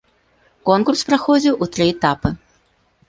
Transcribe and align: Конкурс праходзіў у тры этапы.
Конкурс 0.69 1.03
праходзіў 1.11 1.61
у 1.67 1.71
тры 1.77 1.85
этапы. 1.93 2.29